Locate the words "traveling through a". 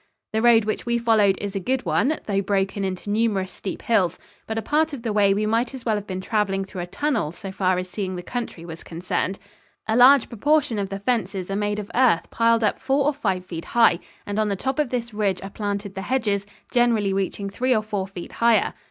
6.21-6.87